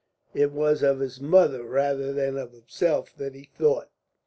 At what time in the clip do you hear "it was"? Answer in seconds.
0.33-0.81